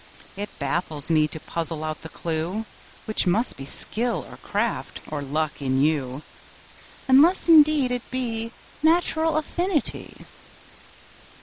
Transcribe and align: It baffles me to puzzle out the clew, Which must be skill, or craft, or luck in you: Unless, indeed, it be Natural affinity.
It 0.35 0.49
baffles 0.57 1.11
me 1.11 1.27
to 1.27 1.39
puzzle 1.39 1.83
out 1.83 2.01
the 2.01 2.09
clew, 2.09 2.65
Which 3.05 3.27
must 3.27 3.55
be 3.55 3.65
skill, 3.65 4.25
or 4.27 4.37
craft, 4.37 4.99
or 5.11 5.21
luck 5.21 5.61
in 5.61 5.79
you: 5.79 6.23
Unless, 7.07 7.47
indeed, 7.47 7.91
it 7.91 8.09
be 8.09 8.51
Natural 8.81 9.37
affinity. 9.37 10.25